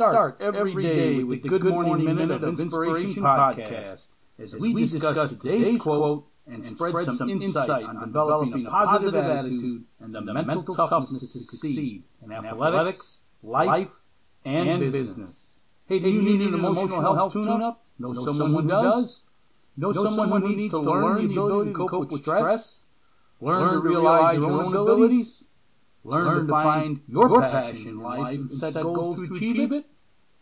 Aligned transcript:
Start 0.00 0.40
every 0.40 0.82
day 0.82 1.22
with 1.22 1.42
the 1.42 1.50
Good 1.50 1.62
Morning 1.62 2.06
Minute 2.06 2.30
of 2.30 2.58
Inspiration 2.58 3.22
podcast 3.22 4.08
as 4.38 4.54
we 4.54 4.72
discuss 4.72 5.34
today's 5.34 5.82
quote 5.82 6.26
and 6.46 6.64
spread 6.64 7.04
some 7.04 7.28
insight 7.28 7.84
on 7.84 8.00
developing 8.00 8.66
a 8.66 8.70
positive 8.70 9.14
attitude 9.14 9.84
and 10.00 10.14
the 10.14 10.22
mental 10.22 10.64
toughness 10.74 11.20
to 11.20 11.26
succeed 11.28 12.04
in 12.22 12.32
athletics, 12.32 13.24
life, 13.42 13.92
and 14.46 14.80
business. 14.80 15.60
Hey, 15.84 15.98
do 15.98 16.08
you 16.08 16.22
need 16.22 16.48
an 16.48 16.54
emotional 16.54 17.02
health 17.02 17.34
tune-up? 17.34 17.84
Know 17.98 18.14
someone 18.14 18.52
who 18.52 18.68
does? 18.68 19.26
Know 19.76 19.92
someone 19.92 20.40
who 20.40 20.56
needs 20.56 20.72
to 20.72 20.78
learn 20.78 21.28
the 21.28 21.34
ability 21.34 21.74
to 21.74 21.86
cope 21.86 22.10
with 22.10 22.22
stress? 22.22 22.84
Learn 23.42 23.74
to 23.74 23.80
realize 23.80 24.38
your 24.38 24.62
own 24.62 24.74
abilities? 24.74 25.44
Learn 26.04 26.46
to 26.46 26.50
find 26.50 27.00
your 27.06 27.38
passion 27.42 27.86
in 27.86 27.98
life 27.98 28.38
and 28.38 28.50
set 28.50 28.72
goals 28.82 29.18
to 29.18 29.34
achieve 29.34 29.72
it? 29.72 29.84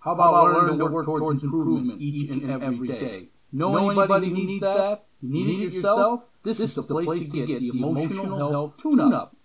How 0.00 0.12
about 0.12 0.54
learn 0.54 0.78
to 0.78 0.86
work 0.86 1.06
towards 1.06 1.42
improvement 1.42 2.00
each 2.00 2.30
and 2.30 2.62
every 2.62 2.88
day? 2.88 3.28
Know 3.52 3.88
anybody 3.90 4.28
who 4.28 4.34
needs 4.34 4.60
that? 4.60 5.04
You 5.20 5.28
need 5.28 5.66
it 5.66 5.72
yourself? 5.72 6.28
This 6.44 6.60
is 6.60 6.74
the 6.76 6.82
place 6.82 7.28
to 7.28 7.46
get 7.46 7.60
the 7.60 7.68
emotional 7.70 8.50
health 8.50 8.76
tune-up. 8.80 9.36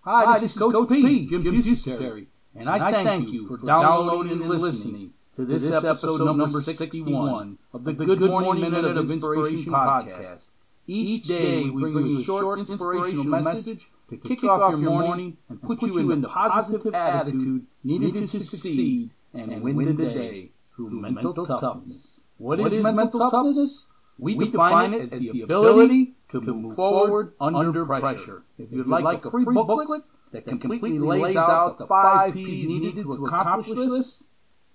Hi, 0.00 0.38
this 0.38 0.54
is 0.54 0.58
Coach 0.58 0.88
P, 0.90 1.26
Jim 1.26 1.42
Pusateri, 1.42 2.26
and 2.54 2.68
I 2.68 2.92
thank 2.92 3.32
you 3.32 3.46
for 3.46 3.56
downloading 3.56 4.42
and 4.42 4.50
listening 4.50 5.12
to 5.36 5.44
this 5.46 5.72
episode 5.72 6.36
number 6.36 6.60
61 6.60 7.58
of 7.72 7.84
the 7.84 7.92
Good 7.94 8.20
Morning 8.20 8.60
Minute 8.70 8.96
of 8.96 9.10
Inspiration 9.10 9.72
podcast. 9.72 10.50
Each 10.86 11.26
day 11.26 11.68
we 11.68 11.80
bring 11.80 12.06
you 12.06 12.20
a 12.20 12.22
short 12.22 12.58
inspirational 12.58 13.24
message 13.24 13.88
to 14.10 14.16
kick 14.18 14.44
off 14.44 14.70
your 14.70 14.90
morning 14.90 15.36
and 15.48 15.60
put 15.60 15.82
you 15.82 16.10
in 16.10 16.20
the 16.20 16.28
positive 16.28 16.94
attitude 16.94 17.66
needed 17.82 18.14
to 18.14 18.28
succeed 18.28 19.10
and 19.36 19.62
win 19.62 19.96
the 19.96 20.04
day 20.04 20.52
through 20.74 20.90
mental 20.90 21.32
toughness. 21.46 22.20
What 22.38 22.60
is 22.60 22.82
mental 22.82 23.30
toughness? 23.30 23.86
We 24.18 24.34
define 24.48 24.94
it 24.94 25.12
as 25.12 25.20
the 25.20 25.42
ability 25.42 26.14
to 26.30 26.40
move 26.40 26.76
forward 26.76 27.34
under 27.40 27.84
pressure. 27.84 28.42
If 28.58 28.72
you'd 28.72 28.86
like 28.86 29.24
a 29.24 29.30
free 29.30 29.44
booklet 29.44 30.02
that 30.32 30.46
completely 30.46 30.98
lays 30.98 31.36
out 31.36 31.78
the 31.78 31.86
five 31.86 32.34
P's 32.34 32.68
needed 32.68 33.02
to 33.02 33.12
accomplish 33.12 33.68
this, 33.68 34.24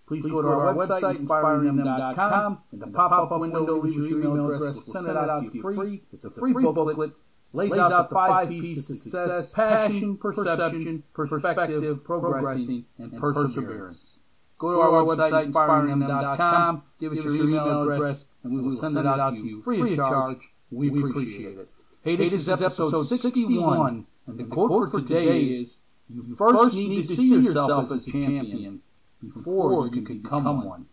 please 0.07 0.25
go 0.25 0.41
to 0.41 0.47
our 0.47 0.73
website, 0.73 1.17
inspiringthem.com. 1.17 2.59
and 2.71 2.81
the 2.81 2.87
pop-up 2.87 3.39
window, 3.39 3.81
leave 3.81 3.95
your 3.95 4.19
email 4.19 4.51
address. 4.51 4.75
We'll 4.75 4.83
send 4.83 5.07
it 5.07 5.15
out 5.17 5.47
to 5.47 5.55
you 5.55 5.61
free. 5.61 6.03
It's 6.13 6.25
a 6.25 6.29
free 6.31 6.53
booklet. 6.53 7.11
Lays 7.53 7.73
out 7.77 8.09
the 8.09 8.15
five 8.15 8.47
P's 8.47 8.87
to 8.87 8.95
success, 8.95 9.53
passion, 9.53 10.17
perception, 10.17 11.03
perspective, 11.13 12.03
progressing, 12.03 12.85
and 12.97 13.17
perseverance. 13.19 14.20
Go 14.61 14.73
to 14.73 14.79
our 14.79 15.03
website, 15.03 15.47
inspiringthem.com. 15.47 16.83
Give 16.99 17.13
us 17.13 17.23
your 17.23 17.33
email 17.33 17.81
address, 17.81 18.27
and 18.43 18.53
we 18.53 18.61
will 18.61 18.69
send 18.71 18.95
it 18.95 19.07
out 19.07 19.35
to 19.35 19.43
you 19.43 19.59
free 19.59 19.93
of 19.93 19.95
charge. 19.95 20.37
We 20.69 20.89
appreciate 20.89 21.57
it. 21.57 21.67
Hey, 22.03 22.15
this 22.15 22.31
is 22.31 22.47
episode 22.47 23.05
61, 23.07 24.05
and 24.27 24.37
the 24.37 24.43
quote 24.43 24.91
for 24.91 25.01
today 25.01 25.45
is, 25.45 25.79
You 26.13 26.35
first 26.35 26.75
need 26.75 27.07
to 27.07 27.15
see 27.15 27.33
yourself 27.33 27.91
as 27.91 28.07
a 28.07 28.11
champion 28.11 28.83
before 29.23 29.88
you 29.88 30.03
can 30.03 30.21
become 30.21 30.63
one. 30.63 30.85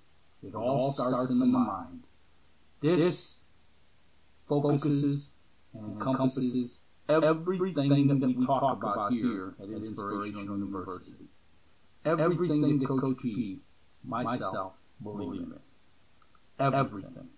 It 0.42 0.54
all 0.54 0.90
starts 0.92 1.28
in 1.28 1.38
the 1.40 1.46
mind. 1.46 2.04
This 2.80 3.44
focuses 4.48 5.30
and 5.74 5.92
encompasses 5.92 6.80
everything 7.06 8.08
that 8.18 8.34
we 8.34 8.46
talk 8.46 8.82
about 8.82 9.12
here 9.12 9.56
at 9.60 9.68
Inspirational 9.68 10.58
University. 10.58 11.28
Everything 12.04 12.78
that 12.78 12.86
Coach 12.86 13.18
P, 13.18 13.58
myself, 14.04 14.74
believe 15.02 15.42
in. 15.42 15.52
It. 15.52 15.60
Everything. 16.58 17.28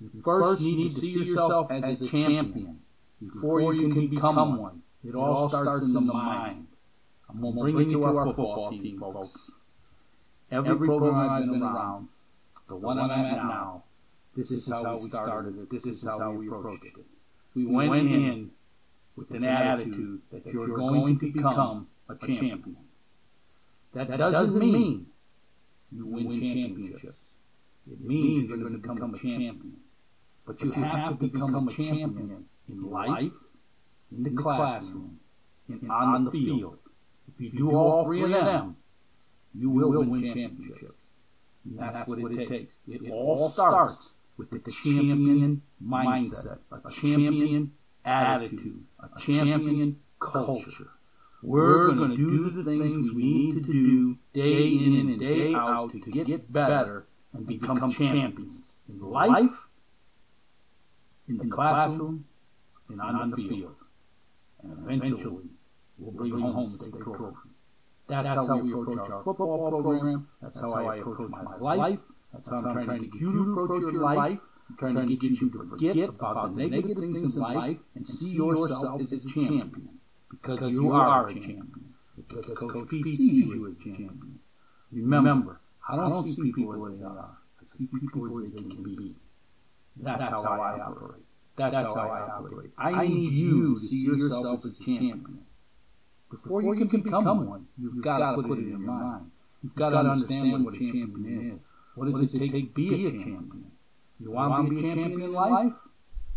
You 0.00 0.22
first 0.22 0.60
need 0.60 0.90
to 0.90 0.90
see 0.90 1.18
yourself 1.24 1.70
as 1.70 2.00
a 2.00 2.06
champion 2.06 2.80
before 3.20 3.72
you 3.72 3.92
can 3.92 4.08
become 4.08 4.58
one. 4.58 4.82
It 5.04 5.14
all 5.14 5.48
starts 5.48 5.82
in 5.82 5.94
the 5.94 6.00
mind. 6.00 6.66
I'm 7.28 7.40
going 7.40 7.54
to 7.54 7.60
bring 7.60 7.90
it 7.90 7.92
to 7.92 8.04
our 8.04 8.26
football 8.26 8.70
team, 8.70 8.98
folks. 8.98 9.50
Every 10.50 10.86
program 10.86 11.14
I've 11.14 11.50
been 11.50 11.62
around, 11.62 12.08
the 12.68 12.76
one 12.76 12.98
I'm 12.98 13.10
at 13.10 13.36
now, 13.36 13.84
this 14.34 14.50
is 14.50 14.66
how 14.68 14.94
we 14.94 15.08
started 15.10 15.58
it. 15.58 15.70
This 15.70 15.86
is 15.86 16.04
how 16.04 16.30
we 16.32 16.48
approached 16.48 16.84
it. 16.84 17.06
We 17.54 17.66
went 17.66 18.08
in 18.08 18.50
with 19.16 19.30
an 19.32 19.44
attitude 19.44 20.22
that 20.30 20.46
you're 20.46 20.68
going 20.68 21.18
to 21.18 21.32
become 21.32 21.88
a 22.08 22.14
champion. 22.14 22.76
That 23.98 24.16
doesn't 24.16 24.60
mean 24.60 25.06
you 25.90 26.06
win 26.06 26.32
championships. 26.38 27.18
It 27.90 28.00
means 28.00 28.48
you're 28.48 28.58
going 28.58 28.72
to 28.72 28.78
become 28.78 29.14
a 29.14 29.18
champion. 29.18 29.76
But 30.46 30.62
you 30.62 30.70
have 30.70 31.18
to 31.18 31.26
become 31.26 31.68
a 31.68 31.72
champion 31.72 32.44
in 32.68 32.90
life, 32.90 33.32
in 34.12 34.22
the 34.22 34.30
classroom, 34.30 35.18
and 35.68 35.90
on 35.90 36.24
the 36.26 36.30
field. 36.30 36.78
If 37.28 37.40
you 37.40 37.50
do 37.50 37.76
all 37.76 38.04
three 38.04 38.22
of 38.22 38.44
them, 38.44 38.76
you 39.54 39.70
will 39.70 40.04
win 40.04 40.22
championships. 40.32 40.96
And 41.64 41.78
that's 41.78 42.08
what 42.08 42.32
it 42.32 42.48
takes. 42.48 42.78
It 42.86 43.10
all 43.10 43.48
starts 43.48 44.14
with 44.36 44.50
the 44.50 44.70
champion 44.70 45.62
mindset, 45.84 46.58
a 46.70 46.90
champion 46.90 47.72
attitude, 48.04 48.84
a 49.02 49.18
champion 49.18 49.98
culture. 50.20 50.90
We're 51.42 51.92
going 51.92 52.10
to 52.10 52.16
do 52.16 52.50
the 52.50 52.64
things 52.64 53.12
we 53.12 53.22
need 53.22 53.54
to 53.54 53.60
do 53.60 54.18
day 54.32 54.68
in 54.68 55.08
and 55.10 55.20
day 55.20 55.54
out 55.54 55.90
to 55.90 56.10
get 56.10 56.52
better 56.52 57.06
and 57.32 57.46
become 57.46 57.90
champions 57.90 58.76
in 58.88 59.00
life, 59.00 59.68
in 61.28 61.38
the 61.38 61.46
classroom, 61.46 62.24
and 62.88 63.00
on 63.00 63.30
the 63.30 63.36
field. 63.36 63.76
And 64.62 64.72
eventually, 64.84 65.44
we'll 65.98 66.12
bring 66.12 66.38
home 66.38 66.64
the 66.64 66.70
state 66.70 67.00
trophy. 67.02 67.36
That's 68.08 68.34
how 68.34 68.56
we 68.56 68.72
approach 68.72 69.08
our 69.10 69.22
football 69.22 69.70
program. 69.70 70.28
That's 70.42 70.60
how 70.60 70.72
I 70.72 70.96
approach 70.96 71.30
my 71.30 71.56
life. 71.58 72.00
That's 72.32 72.50
how 72.50 72.56
I'm 72.56 72.84
trying 72.84 73.00
to 73.02 73.06
get 73.06 73.20
you 73.20 73.32
to 73.32 73.52
approach 73.52 73.80
your 73.92 74.02
life. 74.02 74.40
I'm 74.70 74.76
trying 74.76 74.96
to 74.96 75.06
get 75.06 75.22
you 75.22 75.50
to 75.50 75.68
forget 75.70 76.08
about 76.08 76.56
the 76.56 76.66
negative 76.66 76.96
things 76.96 77.36
in 77.36 77.42
life 77.42 77.78
and 77.94 78.06
see 78.06 78.36
yourself 78.36 79.00
as 79.00 79.12
a 79.12 79.28
champion. 79.28 79.97
Because 80.30 80.70
you 80.70 80.92
are 80.92 81.26
a 81.26 81.34
champion. 81.34 81.94
Because 82.16 82.50
Coach 82.56 82.88
P 82.90 83.02
sees 83.02 83.32
you 83.54 83.66
as 83.68 83.80
a 83.80 83.84
champion. 83.84 84.38
Remember, 84.92 85.60
I 85.88 85.96
don't 85.96 86.22
see 86.24 86.52
people 86.52 86.86
as 86.86 86.98
they 86.98 87.04
are. 87.04 87.38
I 87.60 87.64
see 87.64 87.98
people 87.98 88.40
as 88.40 88.52
they 88.52 88.58
can 88.62 88.82
be. 88.82 89.14
That's 89.96 90.28
how 90.28 90.42
I 90.42 90.80
operate. 90.80 91.24
That's 91.56 91.76
how 91.76 91.94
I 92.08 92.20
operate. 92.20 92.70
I 92.78 93.06
need 93.06 93.32
you 93.32 93.74
to 93.74 93.80
see 93.80 94.04
yourself 94.06 94.64
as 94.64 94.80
a 94.80 94.84
champion. 94.84 95.44
Before 96.30 96.62
you 96.62 96.74
can 96.86 97.00
become 97.00 97.46
one, 97.46 97.66
you've 97.78 98.02
got 98.02 98.18
to 98.18 98.42
put 98.42 98.58
it 98.58 98.62
in 98.62 98.68
your 98.68 98.78
mind. 98.78 99.30
You've 99.62 99.74
got 99.74 99.90
to 99.90 99.96
understand 99.96 100.64
what 100.64 100.74
a 100.74 100.78
champion 100.78 101.50
is. 101.50 101.70
What 101.94 102.10
does 102.10 102.32
it 102.32 102.38
take 102.38 102.52
to 102.52 102.66
be 102.74 103.06
a 103.06 103.10
champion? 103.10 103.72
You 104.20 104.30
want 104.30 104.68
to 104.68 104.74
be 104.74 104.86
a 104.86 104.94
champion 104.94 105.22
in 105.22 105.32
life? 105.32 105.74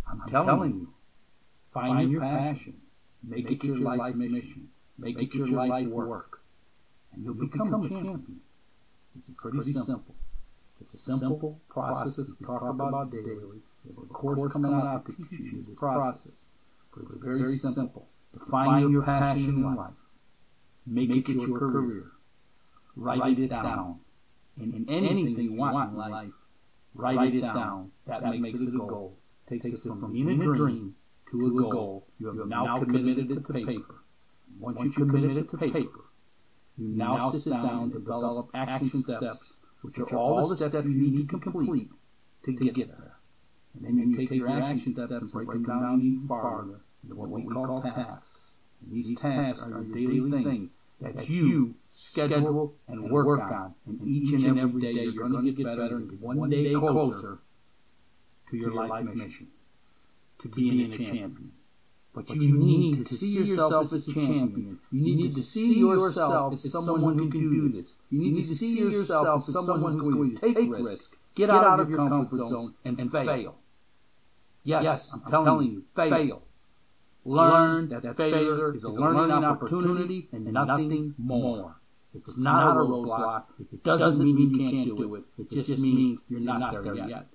I'm 0.10 0.22
telling 0.28 0.74
you. 0.74 0.94
Find 1.74 2.12
your 2.12 2.22
passion. 2.22 2.81
Make 3.24 3.52
it 3.52 3.64
your 3.64 3.76
life 3.76 4.16
mission. 4.16 4.70
Make 4.98 5.22
it 5.22 5.34
your 5.34 5.66
life 5.68 5.88
work. 5.88 6.42
And 7.14 7.24
you'll 7.24 7.34
become 7.34 7.74
a 7.74 7.90
champion. 7.90 8.42
It's 9.18 9.30
pretty 9.32 9.62
simple. 9.62 10.16
It's 10.80 10.94
a 10.94 10.98
simple 10.98 11.60
process 11.70 12.18
we 12.18 12.46
talk 12.46 12.64
about 12.64 13.12
daily. 13.12 13.36
We 13.36 13.96
have 13.96 14.04
a 14.04 14.14
course 14.14 14.52
coming 14.54 14.74
out 14.74 15.06
to 15.06 15.12
teach 15.12 15.52
you 15.52 15.64
this 15.64 15.78
process. 15.78 16.46
But 16.94 17.04
it's 17.04 17.24
very 17.24 17.40
very 17.40 17.56
simple. 17.56 18.08
Define 18.34 18.90
your 18.92 19.04
passion 19.04 19.50
in 19.50 19.76
life. 19.76 19.94
Make 20.86 21.12
it 21.12 21.30
your 21.30 21.60
career. 21.60 22.12
Write 22.96 23.40
it 23.40 23.50
down. 23.50 24.00
And 24.58 24.74
in 24.74 24.90
anything 24.90 25.38
you 25.40 25.54
want 25.54 25.92
in 25.92 25.98
life, 25.98 26.34
write 26.96 27.36
it 27.36 27.42
down. 27.42 27.92
That 28.08 28.24
makes 28.24 28.54
it 28.54 28.74
a 28.74 28.78
goal. 28.78 29.18
Takes 29.50 29.74
us 29.74 29.84
from 29.84 30.12
being 30.12 30.42
a 30.42 30.56
dream 30.56 30.96
to 31.32 31.48
a 31.48 31.50
goal. 31.52 32.08
You 32.20 32.28
have 32.28 32.48
now 32.48 32.78
committed 32.78 33.32
it 33.32 33.46
to 33.46 33.54
paper. 33.54 33.96
Once 34.60 34.84
you 34.84 35.06
commit 35.06 35.38
it 35.38 35.50
to 35.50 35.58
paper, 35.58 36.04
you 36.78 36.88
now 36.90 37.32
sit 37.32 37.50
down 37.52 37.84
and 37.84 37.94
develop 37.94 38.50
action 38.54 38.88
steps, 38.88 39.58
which 39.82 40.00
are 40.00 40.18
all 40.18 40.48
the 40.48 40.56
steps 40.58 40.86
you 40.86 41.12
need 41.12 41.30
to 41.30 41.40
complete 41.40 41.90
to 42.46 42.54
get 42.54 42.76
there. 42.76 43.16
And 43.76 43.86
then 43.86 43.98
you 43.98 44.16
take 44.16 44.32
your 44.32 44.50
action 44.50 44.80
steps 44.80 45.12
and 45.12 45.32
break 45.32 45.48
them 45.48 45.64
down 45.64 46.02
even 46.02 46.28
farther 46.28 46.82
into 47.04 47.16
what 47.16 47.30
we 47.30 47.44
call 47.44 47.78
tasks. 47.82 48.56
And 48.82 48.92
these 48.92 49.20
tasks 49.20 49.64
are 49.64 49.70
your 49.70 49.84
daily 49.84 50.44
things 50.44 50.80
that 51.00 51.30
you 51.30 51.76
schedule 51.88 52.76
and 52.88 53.10
work 53.10 53.40
on. 53.40 53.74
And 53.86 54.08
each 54.08 54.44
and 54.44 54.60
every 54.60 54.82
day 54.82 54.92
you're 54.92 55.30
going 55.30 55.46
to 55.46 55.52
get 55.52 55.66
better 55.66 55.98
and 55.98 56.20
one 56.20 56.50
day 56.50 56.74
closer 56.74 57.40
to 58.50 58.58
your 58.58 58.74
life 58.74 59.06
mission, 59.06 59.48
to 60.42 60.50
being 60.50 60.82
a 60.82 60.90
champion. 60.90 61.52
But 62.14 62.30
you 62.30 62.58
need 62.58 62.96
to 62.96 63.06
see 63.06 63.40
yourself 63.40 63.94
as 63.94 64.08
a 64.08 64.14
champion. 64.14 64.80
You 64.92 65.16
need 65.16 65.32
to 65.32 65.42
see 65.42 65.80
yourself 65.80 66.54
as 66.54 66.72
someone 66.72 67.18
who 67.18 67.30
can 67.30 67.50
do 67.50 67.70
this. 67.70 67.98
You 68.10 68.20
need 68.20 68.36
to 68.36 68.44
see 68.44 68.80
yourself 68.80 69.48
as 69.48 69.54
someone 69.54 69.94
who's 69.94 70.14
going 70.14 70.36
to 70.36 70.54
take 70.54 70.70
risk, 70.70 71.16
get 71.36 71.50
out 71.50 71.80
of 71.80 71.90
your 71.90 72.00
comfort 72.10 72.38
zone, 72.38 72.74
and 72.84 73.10
fail. 73.10 73.56
Yes, 74.64 75.14
I'm 75.14 75.44
telling 75.44 75.72
you, 75.72 75.84
fail. 75.96 76.44
Learn 77.24 77.90
that 77.90 78.18
failure 78.18 78.74
is 78.74 78.84
a 78.84 78.90
learning 78.90 79.44
opportunity 79.46 80.28
and 80.32 80.52
nothing 80.52 81.14
more. 81.18 81.76
It's 82.14 82.38
not 82.38 82.76
a 82.76 82.80
roadblock. 82.80 83.44
It 83.72 83.84
doesn't 83.84 84.26
mean 84.26 84.38
you 84.38 84.58
can't 84.58 84.98
do 84.98 85.16
it. 85.16 85.24
It 85.38 85.50
just 85.50 85.82
means 85.82 86.24
you're 86.28 86.42
not 86.42 86.84
there 86.84 86.96
yet. 86.96 87.28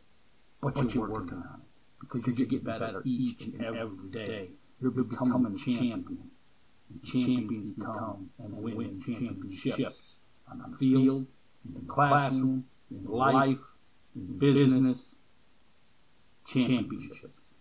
But 0.60 0.94
you're 0.94 1.08
working 1.08 1.38
on 1.38 1.60
it 1.60 1.65
because 2.00 2.38
you 2.38 2.46
get 2.46 2.64
better 2.64 3.02
each 3.04 3.46
and 3.46 3.64
every 3.64 4.10
day. 4.10 4.50
You're 4.80 4.90
becoming 4.90 5.54
a 5.54 5.56
champion. 5.56 6.30
And 6.88 7.02
champions 7.02 7.70
become 7.70 8.30
and 8.38 8.52
win 8.56 9.00
championships 9.00 10.20
on 10.50 10.70
the 10.70 10.76
field, 10.76 11.26
in 11.64 11.74
the 11.74 11.80
classroom, 11.80 12.64
in 12.90 13.04
life, 13.04 13.58
in 14.14 14.38
business. 14.38 15.18
Championships. 16.46 17.54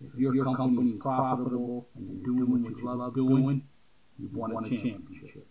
If 0.00 0.14
your 0.16 0.44
company 0.44 0.92
is 0.92 1.00
profitable 1.00 1.88
and 1.96 2.06
you're 2.08 2.24
doing 2.24 2.62
what 2.62 2.78
you 2.78 2.84
love 2.84 3.14
doing, 3.14 3.62
you've 4.18 4.34
won 4.34 4.52
a 4.52 4.68
championship. 4.68 5.46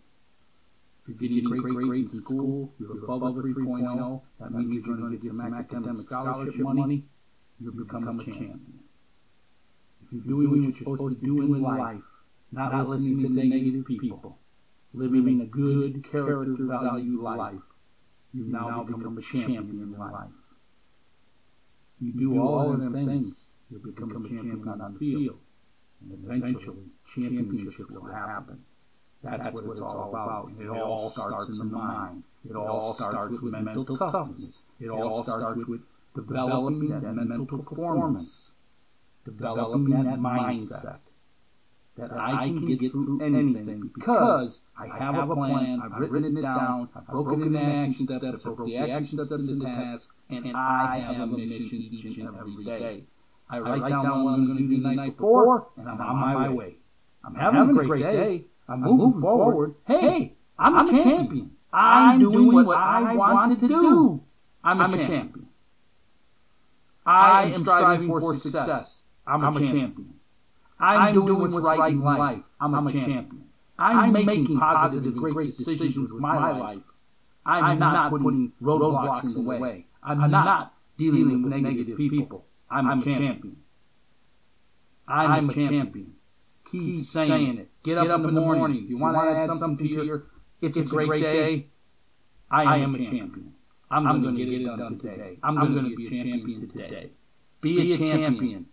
If 1.06 1.20
you're 1.20 1.28
getting 1.28 1.44
great 1.44 1.74
grades 1.74 2.14
in 2.14 2.22
school, 2.22 2.72
you're 2.80 3.04
above 3.04 3.36
a 3.36 3.42
3.0, 3.42 4.22
that 4.40 4.50
means 4.52 4.86
you're 4.86 4.96
going 4.96 5.10
to 5.10 5.18
get 5.18 5.36
some 5.36 5.52
academic 5.52 5.98
scholarship 5.98 6.60
money, 6.62 7.04
you're 7.64 7.72
becoming 7.72 8.20
a 8.20 8.24
champion. 8.24 8.80
If 10.04 10.12
you're 10.12 10.22
doing 10.22 10.50
what 10.50 10.62
you're 10.62 10.72
supposed 10.72 11.20
to 11.20 11.26
do 11.26 11.42
in 11.42 11.62
life, 11.62 12.02
not 12.52 12.88
listening 12.88 13.32
to 13.32 13.46
negative 13.48 13.86
people, 13.86 14.38
living 14.92 15.40
a 15.40 15.46
good 15.46 16.04
character 16.04 16.66
value 16.66 17.22
life, 17.22 17.62
you 18.34 18.44
now 18.44 18.82
become 18.84 19.16
a 19.16 19.20
champion 19.20 19.80
in 19.80 19.98
life. 19.98 20.30
You 22.00 22.12
do 22.12 22.38
all 22.38 22.72
of 22.72 22.80
them 22.80 22.92
things, 22.92 23.34
you'll 23.70 23.80
become 23.80 24.24
a 24.24 24.28
champion 24.28 24.68
on 24.68 24.92
the 24.92 24.98
field. 24.98 25.38
And 26.02 26.24
eventually, 26.24 26.84
championships 27.06 27.78
will 27.88 28.04
happen. 28.04 28.62
That's 29.22 29.54
what 29.54 29.64
it's 29.64 29.80
all 29.80 30.10
about. 30.10 30.50
It 30.60 30.68
all 30.68 31.08
starts 31.08 31.48
in 31.48 31.58
the 31.58 31.64
mind. 31.64 32.24
It 32.46 32.54
all 32.56 32.92
starts 32.92 33.40
with 33.40 33.54
mental 33.54 33.96
toughness. 33.96 34.64
It 34.78 34.90
all 34.90 35.22
starts 35.22 35.64
with 35.64 35.80
developing 36.14 36.88
that 36.88 37.02
mental 37.02 37.46
performance, 37.46 38.52
developing 39.24 39.90
that 39.90 40.18
mindset 40.18 40.98
that 41.96 42.10
I 42.12 42.46
can 42.46 42.76
get 42.76 42.90
through 42.90 43.20
anything 43.22 43.90
because 43.94 44.62
I 44.76 44.86
have 44.98 45.30
a 45.30 45.34
plan, 45.34 45.80
I've 45.82 46.00
written 46.00 46.36
it 46.36 46.42
down, 46.42 46.88
I've 46.94 47.06
broken 47.06 47.54
it 47.54 47.58
action 47.60 48.06
steps, 48.06 48.24
I've 48.24 48.42
broken 48.42 48.66
the 48.66 48.78
action 48.78 49.18
steps 49.18 49.48
into 49.48 49.64
tasks, 49.64 50.12
and 50.28 50.56
I 50.56 50.98
have 50.98 51.20
a 51.20 51.26
mission 51.26 51.78
each 51.92 52.18
and 52.18 52.36
every 52.36 52.64
day. 52.64 53.04
I 53.48 53.58
write 53.58 53.90
down 53.90 54.24
what 54.24 54.32
I'm 54.32 54.46
going 54.46 54.58
to 54.58 54.64
do 54.64 54.82
the 54.82 54.94
night 54.94 55.16
before, 55.16 55.68
and 55.76 55.88
I'm 55.88 56.00
on 56.00 56.16
my 56.16 56.48
way. 56.48 56.76
I'm 57.22 57.34
having 57.34 57.78
a 57.78 57.84
great 57.84 58.02
day. 58.02 58.44
I'm 58.68 58.80
moving 58.80 59.20
forward. 59.20 59.74
Hey, 59.86 60.34
I'm 60.58 60.76
a 60.76 60.90
champion. 60.90 61.50
I'm 61.72 62.18
doing 62.18 62.52
what 62.52 62.76
I 62.76 63.14
want 63.14 63.58
to 63.58 63.68
do. 63.68 64.22
I'm 64.64 64.80
a 64.80 64.88
champion. 64.88 65.43
I 67.06 67.44
am 67.44 67.52
striving 67.52 68.08
for 68.08 68.34
success. 68.36 69.02
I'm 69.26 69.44
a 69.44 69.52
champion. 69.58 70.14
I'm 70.78 71.14
doing 71.14 71.38
what's 71.40 71.54
right 71.54 71.92
in 71.92 72.00
life. 72.00 72.44
I'm 72.60 72.74
a 72.86 72.92
champion. 72.92 73.44
I'm 73.78 74.12
making 74.12 74.58
positive 74.58 75.04
and 75.04 75.20
great 75.20 75.56
decisions 75.56 76.10
with 76.12 76.20
my 76.20 76.58
life. 76.58 76.82
I'm 77.46 77.78
not 77.78 78.10
putting 78.10 78.52
roadblocks 78.62 79.24
in 79.24 79.44
the 79.44 79.50
way. 79.50 79.86
I'm 80.02 80.30
not 80.30 80.74
dealing 80.96 81.42
with 81.42 81.52
negative 81.52 81.96
people. 81.98 82.44
I'm 82.70 82.98
a 83.00 83.04
champion. 83.04 83.56
I'm 85.06 85.50
a 85.50 85.52
champion. 85.52 86.14
Keep 86.64 87.00
saying 87.00 87.58
it. 87.58 87.70
Get 87.82 87.98
up 87.98 88.24
in 88.24 88.34
the 88.34 88.40
morning. 88.40 88.84
If 88.84 88.90
you 88.90 88.98
want 88.98 89.16
to 89.16 89.20
add 89.20 89.50
something 89.52 89.76
to 89.78 90.04
your, 90.04 90.24
it's 90.62 90.78
a 90.78 90.84
great 90.84 91.22
day. 91.22 91.66
I 92.50 92.76
am 92.76 92.94
a 92.94 92.98
champion. 92.98 93.52
I'm 93.94 94.22
going 94.22 94.36
to 94.36 94.44
get 94.44 94.60
it 94.60 94.64
done 94.64 94.98
today. 94.98 95.38
I'm 95.42 95.56
going 95.56 95.90
to 95.90 95.96
be 95.96 96.06
a 96.06 96.10
champion 96.10 96.68
today. 96.68 97.10
Be 97.60 97.92
a 97.92 97.96
champion. 97.96 98.66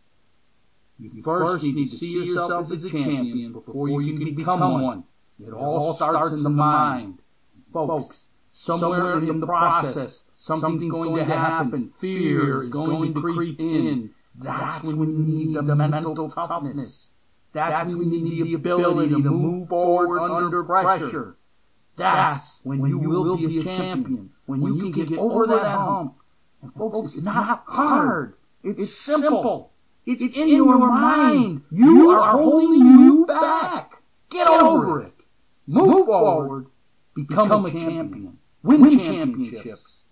You 1.00 1.22
first 1.22 1.64
need 1.64 1.76
to 1.76 1.86
see 1.86 2.26
yourself 2.26 2.72
as 2.72 2.84
a 2.84 2.90
champion 2.90 3.54
before 3.54 4.02
you 4.02 4.18
can 4.18 4.36
become 4.36 4.82
one. 4.82 5.04
It 5.40 5.54
all 5.54 5.94
starts 5.94 6.32
in 6.34 6.44
the 6.44 6.50
mind. 6.50 7.20
Folks, 7.72 8.28
somewhere 8.50 9.18
in 9.18 9.40
the 9.40 9.46
process, 9.46 10.26
something's 10.34 10.92
going 10.92 11.16
to 11.18 11.26
happen. 11.26 11.88
Fear 11.88 12.64
is 12.64 12.68
going 12.70 13.14
to 13.14 13.22
creep 13.22 13.60
in. 13.60 14.12
That's 14.36 14.88
when 14.88 15.00
we 15.00 15.08
need 15.08 15.56
the 15.56 15.76
mental 15.76 16.30
toughness. 16.30 17.12
That's 17.54 17.94
when 17.94 18.10
we 18.10 18.22
need 18.22 18.46
the 18.46 18.54
ability 18.54 19.10
to 19.10 19.30
move 19.30 19.70
forward 19.70 20.20
under 20.20 20.64
pressure. 20.64 21.36
That's 21.96 22.62
when 22.64 22.86
you 22.86 22.98
will 22.98 23.38
be 23.38 23.58
a 23.60 23.64
champion. 23.64 24.30
When 24.46 24.62
you 24.64 24.92
can 24.92 25.06
get 25.06 25.20
over 25.20 25.48
that 25.48 25.64
hump. 25.64 26.16
And 26.62 26.74
folks, 26.74 27.16
it's 27.16 27.24
not 27.24 27.64
hard. 27.68 28.36
It's 28.64 28.90
simple. 28.90 29.72
It's 30.06 30.38
in 30.38 30.50
your 30.50 30.78
mind. 30.78 31.64
You 31.72 32.12
are 32.12 32.32
holding 32.32 32.80
you 32.80 33.26
back. 33.26 34.02
Get 34.30 34.48
over 34.48 35.02
it. 35.04 35.14
Move 35.68 36.06
forward. 36.06 36.68
Become 37.16 37.66
a 37.66 37.72
champion. 37.72 38.38
Win 38.64 39.00
championships. 39.00 40.04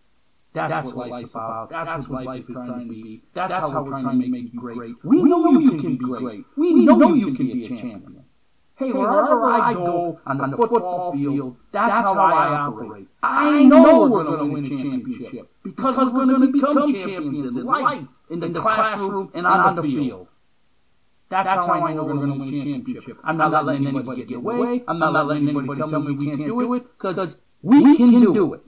That's 0.53 0.93
what 0.93 1.09
life's 1.09 1.33
about. 1.35 1.69
That's 1.69 2.07
what 2.07 2.25
life 2.25 2.49
is 2.49 2.55
trying 2.55 2.87
to 2.87 2.89
be. 2.89 3.23
That's 3.33 3.53
how 3.53 3.83
we're 3.83 4.01
trying 4.01 4.21
to 4.21 4.27
make 4.27 4.53
you 4.53 4.59
great. 4.59 4.95
We 5.03 5.23
know 5.23 5.59
you 5.59 5.77
can 5.77 5.95
be 5.95 6.05
great. 6.05 6.45
We 6.57 6.85
know 6.85 7.13
you 7.13 7.33
can 7.33 7.47
be 7.47 7.65
a 7.65 7.67
champion. 7.67 8.18
Hey, 8.79 8.93
wherever 8.93 9.43
I 9.43 9.73
go 9.73 10.19
on 10.25 10.37
the 10.37 10.55
football 10.55 11.11
field, 11.11 11.57
that's 11.73 11.97
how 11.97 12.13
I 12.17 12.55
operate. 12.55 13.07
I 13.21 13.63
know 13.65 14.09
we're 14.09 14.23
going 14.23 14.39
to 14.39 14.45
win 14.45 14.65
a 14.65 14.69
championship 14.69 15.51
because 15.63 15.97
we're 16.13 16.25
going 16.25 16.39
to 16.39 16.47
become 16.47 16.87
champions 16.87 17.57
in 17.57 17.65
life, 17.65 18.07
in 18.29 18.39
the 18.39 18.57
classroom, 18.61 19.31
and 19.33 19.45
on 19.45 19.75
the 19.75 19.83
field. 19.83 20.29
That's 21.27 21.51
how 21.53 21.73
I 21.73 21.93
know 21.93 22.05
we're 22.05 22.13
going 22.13 22.31
to 22.31 22.39
win 22.39 22.53
a 22.53 22.63
championship. 22.63 23.17
I'm 23.25 23.37
not 23.37 23.65
letting 23.65 23.85
anybody 23.85 24.23
get 24.23 24.37
away. 24.37 24.81
I'm 24.87 24.99
not 24.99 25.27
letting 25.27 25.49
anybody 25.49 25.77
tell 25.77 25.99
me 25.99 26.13
we 26.13 26.25
can't 26.25 26.37
do 26.39 26.73
it 26.75 26.83
because 26.97 27.41
we 27.61 27.97
can 27.97 28.33
do 28.33 28.53
it. 28.53 28.61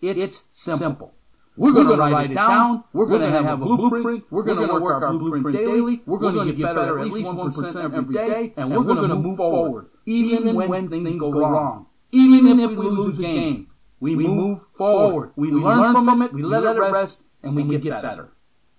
It's 0.00 0.46
simple. 0.50 1.15
We're 1.56 1.72
going 1.72 1.88
to 1.88 1.96
write 1.96 2.30
it 2.30 2.34
down. 2.34 2.84
We're 2.92 3.06
going 3.06 3.22
to 3.22 3.42
have 3.42 3.62
a 3.62 3.64
blueprint. 3.64 4.24
We're 4.30 4.42
going 4.42 4.68
to 4.68 4.78
work 4.78 5.02
our 5.02 5.12
blueprint 5.12 5.56
daily. 5.56 6.02
We're 6.06 6.18
going 6.18 6.46
to 6.46 6.52
get 6.52 6.74
better 6.74 6.98
at 6.98 7.06
least 7.06 7.30
1% 7.30 7.84
every 7.84 8.14
day. 8.14 8.52
And 8.56 8.70
we're 8.70 8.82
going 8.82 9.08
to 9.08 9.16
move 9.16 9.36
forward. 9.36 9.88
Even 10.04 10.54
when 10.54 10.88
things 10.88 11.16
go 11.16 11.32
wrong. 11.32 11.86
Even 12.12 12.60
if 12.60 12.70
we 12.70 12.86
lose 12.86 13.18
a 13.18 13.22
game. 13.22 13.68
We 14.00 14.14
move 14.14 14.62
forward. 14.72 15.32
We 15.36 15.50
learn 15.50 15.92
from 15.92 16.22
it. 16.22 16.32
We 16.32 16.42
let 16.42 16.64
it 16.64 16.78
rest. 16.78 17.22
And 17.42 17.56
we 17.56 17.78
get 17.78 18.02
better. 18.02 18.30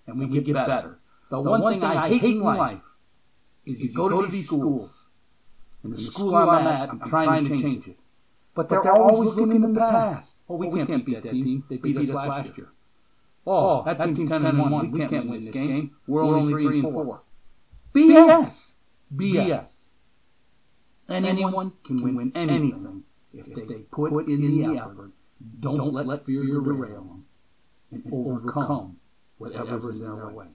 And 0.05 0.19
we 0.19 0.41
get 0.41 0.53
better. 0.53 0.99
The 1.29 1.39
one 1.41 1.61
thing 1.73 1.83
I 1.83 2.07
hate 2.09 2.23
in 2.23 2.41
life 2.41 2.83
is 3.65 3.81
you 3.81 3.93
go 3.93 4.21
to 4.21 4.31
these 4.31 4.47
schools. 4.47 5.09
And 5.83 5.93
the 5.93 5.97
school 5.97 6.35
I'm 6.35 6.67
at, 6.67 6.89
I'm 6.89 6.99
trying 7.01 7.45
to 7.45 7.49
change 7.61 7.87
it. 7.87 7.97
But 8.57 8.69
they're 8.69 8.91
always 8.91 9.35
looking 9.35 9.63
in 9.63 9.73
the 9.73 9.79
past. 9.79 10.35
Oh, 10.49 10.55
we, 10.55 10.83
can't, 10.83 11.05
beat 11.05 11.21
that 11.21 11.31
team. 11.31 11.63
They 11.69 11.77
beat, 11.77 11.95
us 11.95 12.09
last 12.09 12.57
year. 12.57 12.69
Oh, 13.45 13.53
oh, 13.53 13.83
that, 13.85 13.99
that 13.99 14.15
team's 14.15 14.31
10 14.31 14.45
and 14.47 14.71
1. 14.71 14.91
We 14.91 14.99
can't 15.07 15.29
win 15.29 15.39
this 15.39 15.49
game. 15.49 15.91
We're 16.07 16.23
only 16.23 16.53
3 16.53 16.79
and 16.79 16.91
4. 16.91 17.21
BS. 17.93 18.75
BS. 19.15 19.67
And 21.07 21.27
anyone 21.27 21.71
can 21.83 22.15
win 22.15 22.31
anything 22.33 23.03
if 23.31 23.45
they 23.45 23.61
put 23.91 24.27
in 24.27 24.41
the 24.41 24.79
effort. 24.79 25.11
Don't 25.59 25.93
let 25.93 26.25
fear 26.25 26.43
derail 26.43 27.03
them 27.03 27.25
and 27.91 28.03
overcome 28.11 28.97
whatever 29.37 29.91
is 29.91 30.01
in 30.01 30.15
their 30.15 30.29
way. 30.29 30.47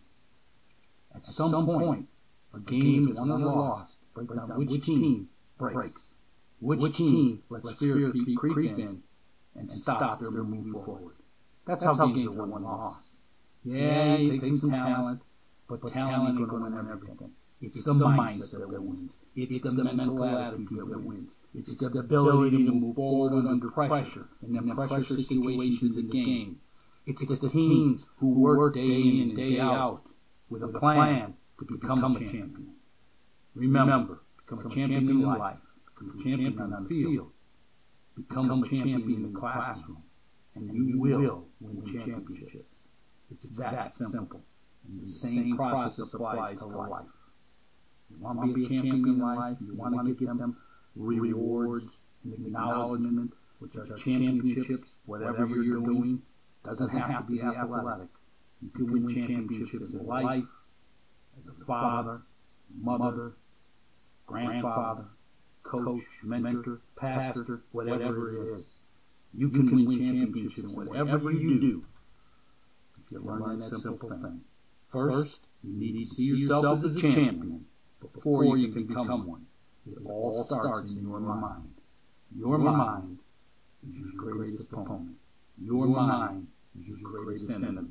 At 1.15 1.25
some 1.25 1.67
point, 1.67 2.09
a 2.53 2.59
game 2.59 3.09
is 3.09 3.17
won 3.17 3.31
or 3.31 3.39
lost. 3.39 3.95
Down 4.17 4.57
which 4.57 4.85
team 4.85 5.29
breaks. 5.57 6.17
Which 6.63 6.97
team 6.97 7.43
lets 7.51 7.73
fear 7.73 8.13
creep 8.37 8.79
in 8.79 9.03
and 9.57 9.71
stop 9.71 10.21
their 10.21 10.31
moving 10.31 10.73
forward. 10.73 11.17
That's, 11.67 11.85
That's 11.85 11.99
how, 11.99 12.07
games 12.07 12.37
are 12.37 12.47
won 12.47 12.63
and 12.63 12.65
lost. 12.65 13.11
Yeah, 13.65 14.17
you 14.17 14.39
take 14.39 14.57
some 14.57 14.71
talent, 14.71 15.23
but, 15.69 15.81
but 15.81 15.93
talent 15.93 16.39
ain't 16.39 16.49
going 16.49 16.63
to 16.63 16.77
win 16.77 16.89
everything. 16.91 17.33
It's, 17.61 17.77
it's 17.79 17.85
the, 17.85 18.05
mindset 18.05 18.51
that 18.51 18.83
wins. 18.83 19.19
It's, 19.37 19.57
it's 19.57 19.73
the 19.73 19.85
mental 19.85 20.25
attitude 20.25 20.69
that 20.69 20.87
wins. 20.87 21.37
It's 21.55 21.75
the 21.75 21.99
ability 21.99 22.65
to 22.65 22.73
move 22.73 22.95
forward 22.95 23.47
under 23.47 23.69
pressure 23.69 24.29
in 24.43 24.53
the 24.53 24.75
pressure 24.75 25.03
situations 25.03 25.97
in 25.97 26.07
the 26.07 26.13
game. 26.13 26.57
It's 27.07 27.25
the 27.39 27.49
teams 27.49 28.09
who 28.19 28.29
work 28.29 28.75
day 28.75 29.01
in 29.01 29.31
and 29.31 29.37
day 29.37 29.59
out 29.59 30.03
with 30.49 30.63
a 30.63 30.69
plan 30.69 31.35
to 31.59 31.65
become 31.65 32.05
a 32.05 32.19
champion. 32.19 32.75
Remember, 33.55 34.21
become 34.45 34.61
a 34.61 34.69
champion 34.69 35.09
in 35.09 35.23
life, 35.23 35.59
a 36.11 36.23
champion 36.23 36.61
on 36.61 36.71
the 36.83 36.89
field, 36.89 37.31
become 38.17 38.51
a 38.51 38.69
champion 38.69 39.15
in 39.15 39.33
the 39.33 39.39
classroom, 39.39 40.03
and 40.55 40.73
you 40.75 40.99
will 40.99 41.47
win 41.61 41.85
championships. 41.87 42.69
It's 43.31 43.59
that 43.59 43.87
simple. 43.87 44.43
And 44.89 45.03
the 45.03 45.07
same 45.07 45.57
process 45.57 46.13
applies 46.13 46.59
to 46.59 46.67
life. 46.67 47.07
You 48.11 48.19
want 48.21 48.41
to 48.43 48.55
be 48.55 48.65
a 48.65 48.69
champion 48.69 49.09
in 49.09 49.19
life, 49.21 49.57
you 49.61 49.75
want 49.75 50.07
to 50.07 50.15
get 50.15 50.39
them 50.39 50.57
rewards 50.97 52.05
and 52.25 52.35
acknowledgement, 52.35 53.33
which 53.59 53.77
are 53.77 53.87
championships, 53.97 54.97
whatever 55.07 55.47
you're 55.47 55.81
doing, 55.81 56.23
doesn't 56.65 56.91
have 56.91 57.27
to 57.27 57.33
be 57.33 57.41
athletic. 57.41 58.09
You 58.61 58.71
can 58.71 58.93
win 58.93 59.09
championships 59.09 59.95
in 59.95 60.07
life, 60.07 60.45
as 61.39 61.47
a 61.49 61.65
father, 61.65 62.23
mother, 62.79 63.33
grandfather, 64.27 65.07
coach, 65.63 66.03
mentor, 66.23 66.81
pastor, 66.97 67.63
whatever 67.73 68.53
it 68.53 68.59
is. 68.59 68.67
You 69.35 69.49
can 69.49 69.87
win 69.87 69.99
championships 69.99 70.75
in 70.75 70.87
whatever 70.87 71.31
you 71.31 71.59
do 71.61 71.85
if 72.99 73.13
you 73.13 73.21
learn 73.21 73.59
that 73.59 73.63
simple 73.63 74.09
thing. 74.09 74.41
First, 74.85 75.47
you 75.65 75.73
need 75.73 76.03
to 76.03 76.05
see 76.05 76.37
yourself 76.37 76.85
as 76.85 76.97
a 76.97 77.01
champion 77.01 77.65
before 78.01 78.57
you 78.57 78.73
can 78.73 78.87
become 78.87 79.27
one. 79.27 79.47
It 79.87 79.99
all 80.05 80.45
starts 80.45 80.97
in 80.97 81.03
your 81.03 81.21
mind. 81.21 81.71
Your 82.37 82.59
mind 82.59 83.19
is 83.89 83.97
your 83.99 84.13
greatest 84.17 84.71
opponent. 84.73 85.17
Your 85.61 85.87
mind 85.87 86.47
is 86.79 86.89
your 86.89 87.11
greatest 87.11 87.51
enemy. 87.51 87.89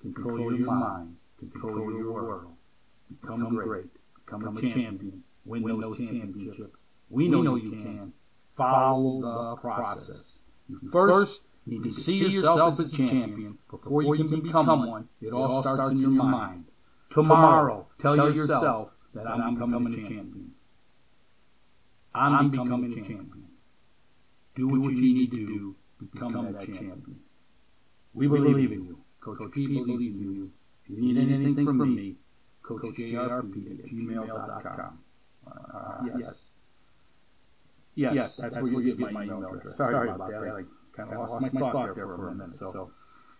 Control 0.00 0.56
your 0.56 0.66
mind. 0.66 1.16
Control 1.38 1.92
your 1.92 2.12
world. 2.12 2.56
Become 3.20 3.48
great. 3.54 3.86
Become 4.24 4.56
a 4.56 4.60
champion. 4.60 5.22
Win 5.44 5.80
those 5.80 5.98
championships. 5.98 6.81
We 7.10 7.28
know 7.28 7.56
you 7.56 7.70
can. 7.70 8.12
Follow 8.54 9.20
the 9.20 9.56
process. 9.60 10.40
You 10.68 10.78
first 10.90 11.46
need 11.66 11.82
to 11.84 11.90
see 11.90 12.28
yourself 12.28 12.78
as 12.80 12.92
a 12.92 12.96
champion 12.96 13.58
before 13.70 14.02
you 14.16 14.24
can 14.28 14.40
become 14.42 14.86
one. 14.86 15.08
It 15.20 15.32
all 15.32 15.62
starts 15.62 15.90
in 15.90 15.96
your 15.98 16.10
mind. 16.10 16.64
Tomorrow, 17.10 17.86
tell 17.98 18.16
yourself 18.16 18.94
that 19.14 19.26
I'm 19.26 19.54
becoming 19.54 19.92
a 19.92 19.96
champion. 19.96 20.52
I'm 22.14 22.50
becoming 22.50 22.92
a 22.92 22.94
champion. 22.94 23.48
Do 24.54 24.68
what 24.68 24.82
you 24.92 25.14
need 25.14 25.30
to 25.30 25.46
do. 25.46 25.76
Become 26.12 26.52
that 26.52 26.66
champion. 26.66 27.20
We 28.14 28.26
believe 28.28 28.72
in 28.72 28.84
you. 28.84 28.98
Coach 29.20 29.52
P 29.52 29.66
believes 29.66 30.18
in 30.20 30.34
you. 30.34 30.50
If 30.84 30.90
you 30.98 31.02
need 31.14 31.32
anything 31.32 31.64
from 31.64 31.94
me, 31.94 32.16
CoachJRP 32.62 33.84
at 33.84 33.86
gmail.com. 33.86 34.98
Uh, 35.46 36.04
yes. 36.06 36.16
Yes, 36.20 36.51
yes, 37.94 38.36
that's, 38.36 38.56
that's 38.56 38.70
where 38.70 38.82
you 38.82 38.94
get 38.94 39.12
my 39.12 39.24
email 39.24 39.44
address. 39.54 39.76
Sorry, 39.76 39.92
Sorry 39.92 40.08
about 40.08 40.30
that. 40.30 40.40
that. 40.40 40.50
I 40.50 40.62
kind 40.96 41.12
of 41.12 41.18
lost, 41.18 41.32
lost 41.34 41.52
my 41.52 41.60
thought 41.60 41.94
there 41.94 42.06
for 42.06 42.28
a 42.28 42.34
minute. 42.34 42.56
So, 42.56 42.90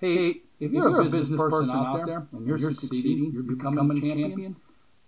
hey, 0.00 0.42
if 0.60 0.72
you're, 0.72 1.00
a 1.00 1.04
business 1.04 1.40
person 1.40 1.70
out 1.70 2.06
there 2.06 2.26
and 2.32 2.46
you're, 2.46 2.58
you're 2.58 2.72
succeeding, 2.72 3.32
you're 3.32 3.42
becoming 3.42 3.96
a 3.96 4.00
champion, 4.00 4.56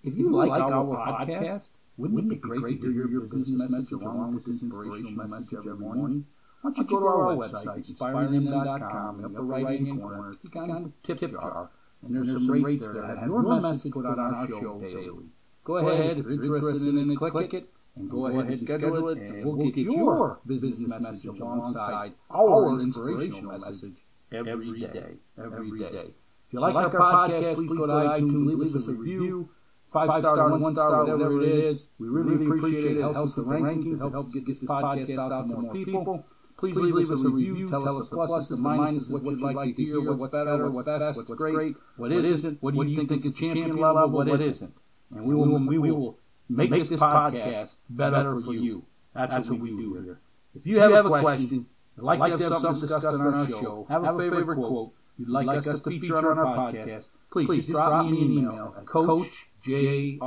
if 0.02 0.16
you 0.16 0.30
like 0.30 0.60
our 0.60 0.84
podcast, 0.84 1.72
wouldn't 1.96 2.20
it 2.20 2.28
be 2.28 2.36
great 2.36 2.80
to 2.82 2.92
hear 2.92 3.08
your 3.08 3.20
business 3.20 3.70
message 3.70 3.92
along 3.92 4.34
with 4.34 4.44
this 4.44 4.62
inspirational 4.62 5.26
message 5.26 5.58
every 5.58 5.76
morning? 5.76 6.26
Why 6.62 6.70
don't 6.70 6.78
you 6.78 6.84
go 6.84 7.00
to 7.00 7.06
our 7.06 7.36
website, 7.36 7.78
inspirethem.com, 7.78 9.16
in 9.16 9.22
the 9.22 9.28
upper 9.28 9.42
right-hand 9.42 10.00
corner, 10.00 10.34
click 10.34 10.56
on 10.56 10.92
the 11.04 11.14
tip 11.14 11.30
jar, 11.30 11.70
and 12.02 12.16
there's 12.16 12.32
some 12.32 12.50
rates 12.50 12.88
there 12.88 13.02
that 13.02 13.18
have 13.18 13.28
your 13.28 13.60
message 13.60 13.92
put 13.92 14.06
on 14.06 14.18
our 14.18 14.48
show 14.48 14.80
daily. 14.80 15.26
Go 15.64 15.76
ahead, 15.76 16.18
if 16.18 16.26
you're 16.26 16.56
interested 16.56 16.88
in 16.88 17.10
it, 17.10 17.16
click 17.16 17.54
it, 17.54 17.68
and 17.96 18.10
go 18.10 18.26
ahead 18.26 18.46
and 18.46 18.58
schedule 18.58 19.08
it, 19.08 19.18
and 19.18 19.44
we'll 19.44 19.70
get 19.70 19.76
your 19.76 20.40
business 20.46 20.88
message 21.00 21.38
alongside 21.38 22.12
our 22.30 22.80
inspirational 22.80 23.52
message 23.52 24.04
every 24.32 24.80
day, 24.80 25.16
every 25.38 25.78
day. 25.78 26.14
If 26.46 26.52
you 26.52 26.60
like 26.60 26.74
our 26.74 26.90
podcast, 26.90 27.54
please 27.54 27.72
go 27.72 27.86
to 27.86 27.92
iTunes, 27.92 28.56
leave 28.56 28.74
us 28.74 28.88
a 28.88 28.92
review, 28.92 29.48
five 29.92 30.10
star, 30.20 30.50
one 30.58 30.72
star, 30.72 31.04
whatever 31.04 31.42
it 31.42 31.48
is. 31.48 31.88
We 31.98 32.08
really 32.08 32.46
appreciate 32.46 32.96
it. 32.96 32.98
It 32.98 33.02
helps 33.02 33.36
with 33.36 33.46
the 33.46 33.52
rankings. 33.52 34.04
It 34.04 34.10
helps 34.10 34.34
get 34.34 34.46
this 34.46 34.60
podcast 34.60 35.18
out 35.18 35.48
to 35.48 35.54
more 35.56 35.72
people. 35.72 36.24
Please 36.56 36.76
leave 36.76 37.10
us 37.10 37.24
a 37.24 37.28
review. 37.28 37.68
Tell 37.68 37.98
us 37.98 38.08
the 38.08 38.16
pluses, 38.16 38.48
the 38.48 38.56
minuses, 38.56 39.10
what 39.10 39.24
you'd 39.24 39.42
like 39.42 39.76
to 39.76 39.82
hear, 39.82 40.00
what's 40.12 40.32
better, 40.32 40.70
what's 40.70 40.88
best, 40.88 41.16
what's 41.16 41.30
great, 41.30 41.76
what 41.96 42.12
isn't, 42.12 42.62
what 42.62 42.74
do 42.74 42.84
you 42.84 43.06
think 43.06 43.24
is 43.24 43.38
champion 43.38 43.76
level, 43.76 44.10
what 44.10 44.28
isn't. 44.40 44.72
And 45.14 45.26
we 45.26 45.34
will, 45.34 45.58
we 45.66 45.78
will 45.78 46.18
make 46.48 46.70
this 46.70 46.90
podcast 46.90 47.76
better 47.90 48.40
for 48.40 48.54
you. 48.54 48.84
That's 49.14 49.48
what 49.50 49.60
we 49.60 49.70
do 49.70 50.02
here. 50.02 50.20
If 50.54 50.66
you 50.66 50.78
have 50.78 51.06
a 51.06 51.08
question, 51.08 51.66
like 51.96 52.22
to 52.22 52.30
have 52.30 52.40
something 52.40 52.80
discussed 52.80 53.06
on 53.06 53.34
our 53.34 53.46
show, 53.48 53.86
have 53.88 54.04
a 54.04 54.18
favorite 54.18 54.56
quote 54.56 54.92
you'd 55.18 55.28
like 55.28 55.48
us 55.48 55.64
to 55.64 55.90
feature 55.90 56.30
on 56.30 56.38
our 56.38 56.56
podcast, 56.56 57.08
please 57.30 57.66
just 57.66 57.70
drop 57.70 58.06
me 58.06 58.22
an 58.22 58.32
email 58.32 58.74
at 58.76 58.84
coachjrp 58.84 60.18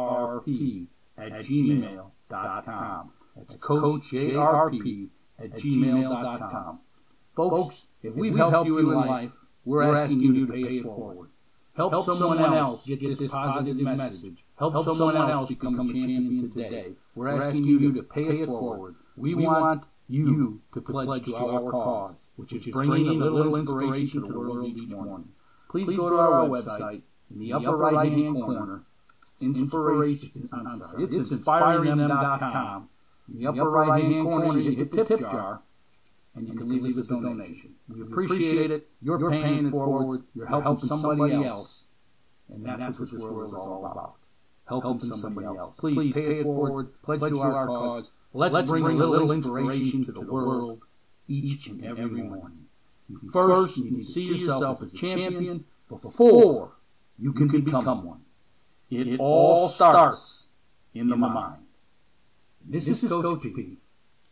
at 1.18 1.32
gmail.com. 1.34 3.12
That's 3.36 3.58
coachjrp 3.58 5.10
at 5.40 5.52
gmail.com. 5.52 6.80
Folks, 7.36 7.88
if 8.02 8.16
we've 8.16 8.36
helped 8.36 8.68
you 8.68 8.80
in 8.80 8.88
life, 8.88 9.32
we're 9.66 9.96
asking 9.96 10.22
you 10.22 10.48
to 10.48 10.54
pay 10.54 10.78
it 10.78 10.84
forward. 10.84 11.30
Help 11.76 12.04
someone 12.04 12.40
else 12.40 12.88
get 12.88 13.00
this 13.02 13.32
positive 13.32 13.78
message. 13.78 14.44
Help, 14.58 14.74
Help 14.74 14.86
someone 14.86 15.18
else 15.18 15.50
become 15.50 15.80
a 15.80 15.86
champion 15.86 16.52
today. 16.52 16.94
We're 17.16 17.28
asking 17.28 17.66
you 17.66 17.94
to 17.94 18.04
pay 18.04 18.40
it 18.42 18.48
forward. 18.48 18.96
We 19.16 19.36
want 19.36 19.84
you 20.10 20.62
to 20.74 20.82
pledge 20.82 21.26
to 21.26 21.36
our 21.36 21.72
cause, 21.72 22.30
which 22.38 22.54
is 22.54 22.66
bringing 22.68 23.22
a 23.22 23.26
little 23.26 23.56
inspiration 23.56 24.24
to 24.24 24.32
the 24.32 24.40
world 24.40 24.66
each 24.66 24.90
morning. 24.90 25.30
Please 25.70 25.90
go 25.96 26.10
to 26.10 26.18
our 26.18 26.48
website 26.48 27.02
in 27.32 27.40
the 27.40 27.54
upper 27.54 27.78
right-hand 27.78 28.42
corner. 28.42 28.84
It's 29.22 29.44
inspiration. 29.44 30.50
I'm 30.52 30.80
sorry. 30.80 31.04
It's 31.04 31.18
inspiringthem.com. 31.18 32.90
In 33.30 33.40
the 33.40 33.48
upper 33.48 33.70
right-hand 33.70 34.24
corner, 34.24 34.60
you 34.60 34.72
hit 34.72 34.92
the 34.92 35.04
tip 35.04 35.20
jar, 35.20 35.62
and 36.36 36.48
you 36.48 36.56
can 36.56 36.82
leave 36.82 36.98
us 36.98 37.12
a 37.12 37.22
donation. 37.22 37.76
We 37.90 38.02
appreciate 38.02 38.72
it. 38.72 38.88
You're 39.04 39.30
paying 39.30 39.68
it 39.68 39.72
forward. 39.72 40.24
You're 40.34 40.48
helping 40.48 40.78
somebody 40.78 41.44
else, 41.44 41.86
and 42.50 42.66
that's 42.66 43.00
what 43.00 43.12
this 43.12 43.22
world 43.22 43.50
is 43.50 43.54
all 43.54 43.86
about. 43.86 44.16
Helping 44.68 45.00
somebody 45.00 45.48
else. 45.48 45.78
Please 45.80 46.14
pay 46.14 46.40
it 46.40 46.44
forward. 46.44 46.90
Pledge 47.02 47.22
to 47.22 47.40
our 47.40 47.68
cause. 47.68 48.12
Let's 48.34 48.70
bring 48.70 48.86
a 48.86 48.90
little 48.90 49.32
inspiration 49.32 50.06
to 50.06 50.12
the 50.12 50.22
world 50.22 50.82
each 51.28 51.68
and 51.68 51.84
every 51.86 52.24
morning. 52.24 52.66
You 53.10 53.18
first 53.32 53.78
need 53.78 53.96
to 53.96 54.02
see 54.02 54.36
yourself 54.36 54.84
as 54.84 54.94
a 54.94 54.98
champion 54.98 55.64
before 55.88 56.72
you 57.18 57.34
can 57.34 57.48
become 57.48 58.06
one. 58.06 58.22
It 58.90 59.20
all 59.20 59.70
starts 59.70 60.48
in 60.94 61.08
the 61.08 61.16
mind. 61.16 61.64
This, 62.70 62.86
this 62.88 63.04
is 63.04 63.12
Coach 63.12 63.44
P, 63.44 63.78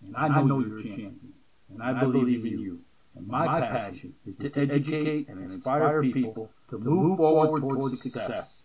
and 0.05 0.15
I 0.17 0.27
know 0.43 0.59
you're 0.59 0.77
a 0.77 0.83
champion, 0.83 1.33
and 1.71 1.81
I 1.81 1.93
believe 1.93 2.45
in 2.45 2.59
you. 2.59 2.79
And 3.15 3.27
my 3.27 3.61
passion 3.61 4.13
is 4.27 4.35
to 4.37 4.51
educate 4.59 5.29
and 5.29 5.39
inspire 5.39 6.01
people 6.01 6.51
to 6.69 6.77
move 6.77 7.17
forward 7.17 7.61
towards 7.61 8.01
success. 8.01 8.64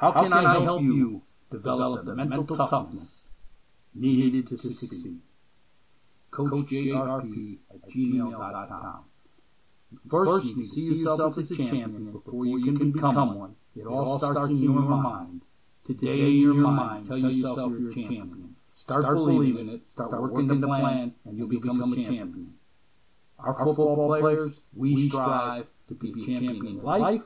How 0.00 0.12
can 0.12 0.32
I 0.32 0.62
help 0.62 0.80
you 0.80 1.20
develop 1.50 2.06
the 2.06 2.14
mental 2.16 2.46
toughness 2.46 3.28
needed 3.94 4.46
to 4.46 4.56
succeed? 4.56 5.18
CoachJRP 6.32 7.58
at 7.68 7.82
gmail.com. 7.86 9.04
First, 10.08 10.56
you 10.56 10.64
see 10.64 10.94
yourself 10.94 11.36
as 11.36 11.50
a 11.50 11.54
champion 11.54 12.12
before 12.12 12.46
you 12.46 12.72
can 12.72 12.92
become 12.92 13.38
one. 13.38 13.56
It 13.76 13.86
all 13.86 14.18
starts 14.18 14.48
in 14.48 14.62
your 14.62 14.80
mind. 14.80 15.42
Today 15.84 16.30
in 16.30 16.36
your 16.40 16.54
mind, 16.54 17.06
tell 17.06 17.18
yourself 17.18 17.72
you're 17.78 17.90
a 17.90 17.92
champion. 17.92 18.56
Start, 18.72 19.04
believing 19.04 19.68
it, 19.68 19.82
start, 19.90 20.08
start 20.08 20.22
working 20.22 20.46
the 20.46 20.66
plan, 20.66 21.12
and 21.26 21.36
you'll 21.36 21.48
become 21.48 21.82
a 21.82 21.94
champion. 21.94 22.54
Our 23.38 23.52
football 23.52 24.18
players, 24.18 24.62
we 24.72 24.96
strive 25.08 25.66
to 25.88 25.94
be 25.94 26.10
a 26.10 26.24
champion 26.24 26.66
in 26.66 26.82
life, 26.82 27.24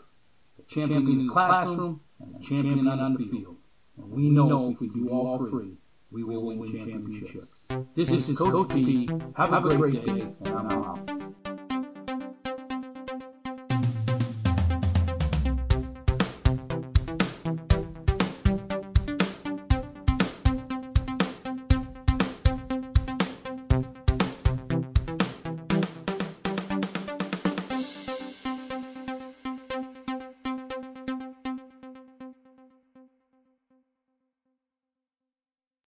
a 0.58 0.62
champion 0.62 1.06
in 1.06 1.26
the 1.26 1.32
classroom, 1.32 2.00
champion 2.40 2.88
on 2.88 3.14
the 3.14 3.24
field. 3.24 3.56
And 3.96 4.10
we 4.10 4.28
know 4.30 4.70
if 4.70 4.80
we 4.80 4.88
do 4.88 5.08
all 5.08 5.44
three, 5.46 5.76
we 6.10 6.24
will 6.24 6.44
win 6.44 6.64
championships. 6.66 7.68
This 7.94 8.10
is 8.12 8.36
Coach 8.36 8.70
P. 8.70 9.08
Have 9.36 9.52
a 9.52 9.76
great 9.76 10.04
day, 10.06 10.32
and 10.44 10.48
I'm 10.48 10.70
out. 10.70 11.03